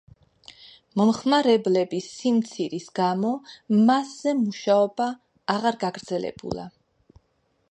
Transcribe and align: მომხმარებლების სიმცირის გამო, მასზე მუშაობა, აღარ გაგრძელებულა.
მომხმარებლების 1.01 2.07
სიმცირის 2.23 2.89
გამო, 3.01 3.31
მასზე 3.91 4.35
მუშაობა, 4.43 5.11
აღარ 5.57 5.83
გაგრძელებულა. 5.89 6.69